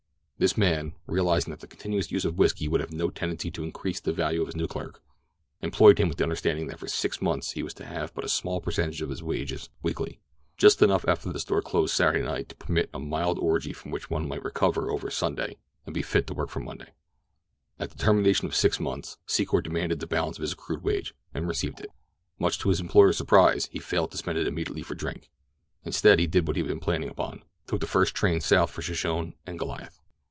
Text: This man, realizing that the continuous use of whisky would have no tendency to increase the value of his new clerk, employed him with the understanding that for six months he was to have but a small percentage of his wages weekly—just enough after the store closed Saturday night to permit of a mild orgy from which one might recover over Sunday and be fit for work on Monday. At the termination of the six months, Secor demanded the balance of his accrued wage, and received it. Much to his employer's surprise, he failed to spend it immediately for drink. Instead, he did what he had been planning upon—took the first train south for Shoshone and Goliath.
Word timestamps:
This 0.41 0.57
man, 0.57 0.95
realizing 1.05 1.51
that 1.51 1.59
the 1.59 1.67
continuous 1.67 2.09
use 2.09 2.25
of 2.25 2.39
whisky 2.39 2.67
would 2.67 2.81
have 2.81 2.91
no 2.91 3.11
tendency 3.11 3.51
to 3.51 3.63
increase 3.63 3.99
the 3.99 4.11
value 4.11 4.41
of 4.41 4.47
his 4.47 4.55
new 4.55 4.65
clerk, 4.65 4.99
employed 5.61 5.99
him 5.99 6.07
with 6.07 6.17
the 6.17 6.23
understanding 6.23 6.65
that 6.65 6.79
for 6.79 6.87
six 6.87 7.21
months 7.21 7.51
he 7.51 7.61
was 7.61 7.75
to 7.75 7.85
have 7.85 8.11
but 8.15 8.25
a 8.25 8.27
small 8.27 8.59
percentage 8.59 9.03
of 9.03 9.11
his 9.11 9.21
wages 9.21 9.69
weekly—just 9.83 10.81
enough 10.81 11.05
after 11.07 11.31
the 11.31 11.39
store 11.39 11.61
closed 11.61 11.93
Saturday 11.93 12.25
night 12.25 12.49
to 12.49 12.55
permit 12.55 12.89
of 12.91 13.03
a 13.03 13.05
mild 13.05 13.37
orgy 13.37 13.71
from 13.71 13.91
which 13.91 14.09
one 14.09 14.27
might 14.27 14.43
recover 14.43 14.89
over 14.89 15.11
Sunday 15.11 15.57
and 15.85 15.93
be 15.93 16.01
fit 16.01 16.25
for 16.27 16.33
work 16.33 16.57
on 16.57 16.65
Monday. 16.65 16.89
At 17.77 17.91
the 17.91 17.99
termination 17.99 18.47
of 18.47 18.53
the 18.53 18.57
six 18.57 18.79
months, 18.79 19.19
Secor 19.27 19.61
demanded 19.63 19.99
the 19.99 20.07
balance 20.07 20.39
of 20.39 20.41
his 20.41 20.53
accrued 20.53 20.81
wage, 20.81 21.13
and 21.35 21.47
received 21.47 21.81
it. 21.81 21.91
Much 22.39 22.57
to 22.57 22.69
his 22.69 22.79
employer's 22.79 23.15
surprise, 23.15 23.67
he 23.67 23.77
failed 23.77 24.09
to 24.09 24.17
spend 24.17 24.39
it 24.39 24.47
immediately 24.47 24.81
for 24.81 24.95
drink. 24.95 25.29
Instead, 25.83 26.17
he 26.17 26.25
did 26.25 26.47
what 26.47 26.55
he 26.55 26.63
had 26.63 26.67
been 26.69 26.79
planning 26.79 27.09
upon—took 27.09 27.79
the 27.79 27.85
first 27.85 28.15
train 28.15 28.41
south 28.41 28.71
for 28.71 28.81
Shoshone 28.81 29.35
and 29.45 29.59
Goliath. 29.59 29.99